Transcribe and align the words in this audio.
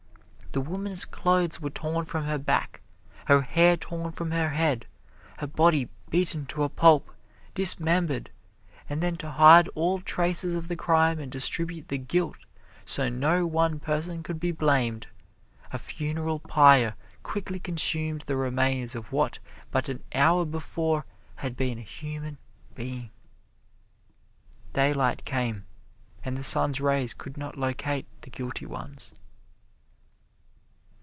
The 0.53 0.59
woman's 0.59 1.05
clothes 1.05 1.61
were 1.61 1.69
torn 1.69 2.03
from 2.03 2.25
her 2.25 2.37
back, 2.37 2.81
her 3.27 3.41
hair 3.41 3.77
torn 3.77 4.11
from 4.11 4.31
her 4.31 4.49
head, 4.49 4.85
her 5.37 5.47
body 5.47 5.87
beaten 6.09 6.45
to 6.47 6.63
a 6.63 6.67
pulp, 6.69 7.09
dismembered, 7.55 8.29
and 8.89 9.01
then 9.01 9.15
to 9.15 9.31
hide 9.31 9.69
all 9.75 9.99
traces 10.01 10.53
of 10.53 10.67
the 10.67 10.75
crime 10.75 11.19
and 11.19 11.31
distribute 11.31 11.87
the 11.87 11.97
guilt 11.97 12.37
so 12.83 13.07
no 13.07 13.47
one 13.47 13.79
person 13.79 14.23
could 14.23 14.41
be 14.41 14.51
blamed, 14.51 15.07
a 15.71 15.77
funeral 15.77 16.39
pyre 16.39 16.95
quickly 17.23 17.57
consumed 17.57 18.23
the 18.23 18.35
remains 18.35 18.93
of 18.93 19.13
what 19.13 19.39
but 19.71 19.87
an 19.87 20.03
hour 20.13 20.43
before 20.43 21.05
had 21.37 21.55
been 21.55 21.77
a 21.77 21.81
human 21.99 22.37
being. 22.75 23.09
Daylight 24.73 25.23
came, 25.23 25.63
and 26.25 26.35
the 26.35 26.43
sun's 26.43 26.81
rays 26.81 27.13
could 27.13 27.37
not 27.37 27.57
locate 27.57 28.05
the 28.23 28.29
guilty 28.29 28.65
ones. 28.65 29.13